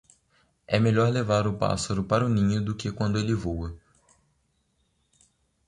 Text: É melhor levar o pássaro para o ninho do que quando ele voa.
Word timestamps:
É 0.65 0.79
melhor 0.79 1.11
levar 1.13 1.45
o 1.45 1.55
pássaro 1.55 2.03
para 2.03 2.25
o 2.25 2.27
ninho 2.27 2.59
do 2.59 2.73
que 2.73 2.91
quando 2.91 3.19
ele 3.19 3.35
voa. 3.35 3.77